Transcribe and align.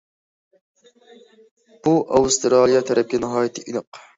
بۇ 1.87 1.93
ئاۋسترالىيە 2.15 2.85
تەرەپكە 2.89 3.25
ناھايىتى 3.27 3.67
ئېنىق. 3.69 4.05